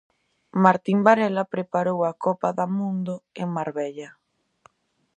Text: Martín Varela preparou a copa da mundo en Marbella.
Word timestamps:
Martín 0.63 0.99
Varela 1.07 1.51
preparou 1.53 1.99
a 2.09 2.13
copa 2.25 2.49
da 2.59 2.67
mundo 2.77 3.13
en 3.41 3.47
Marbella. 3.57 4.09